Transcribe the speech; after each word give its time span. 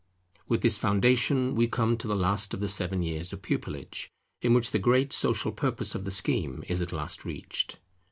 With 0.47 0.61
this 0.63 0.79
foundation 0.79 1.53
we 1.53 1.67
come 1.67 1.95
to 1.97 2.07
the 2.07 2.15
last 2.15 2.55
of 2.55 2.59
the 2.59 2.67
seven 2.67 3.03
years 3.03 3.31
of 3.31 3.43
pupillage, 3.43 4.09
in 4.41 4.55
which 4.55 4.71
the 4.71 4.79
great 4.79 5.13
social 5.13 5.51
purpose 5.51 5.93
of 5.93 6.05
the 6.05 6.09
scheme 6.09 6.63
is 6.67 6.81
at 6.81 6.91
last 6.91 7.23
reached. 7.23 7.77